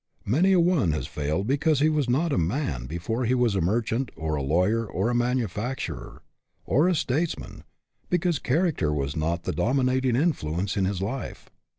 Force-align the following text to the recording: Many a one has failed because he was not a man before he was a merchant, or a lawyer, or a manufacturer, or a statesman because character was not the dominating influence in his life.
Many 0.25 0.53
a 0.53 0.59
one 0.59 0.93
has 0.93 1.05
failed 1.05 1.45
because 1.45 1.79
he 1.79 1.87
was 1.89 2.09
not 2.09 2.33
a 2.33 2.37
man 2.39 2.87
before 2.87 3.25
he 3.25 3.35
was 3.35 3.53
a 3.53 3.61
merchant, 3.61 4.09
or 4.15 4.35
a 4.35 4.41
lawyer, 4.41 4.83
or 4.83 5.11
a 5.11 5.13
manufacturer, 5.13 6.23
or 6.65 6.87
a 6.87 6.95
statesman 6.95 7.63
because 8.09 8.39
character 8.39 8.91
was 8.91 9.15
not 9.15 9.43
the 9.43 9.53
dominating 9.53 10.15
influence 10.15 10.75
in 10.75 10.85
his 10.85 11.03
life. 11.03 11.51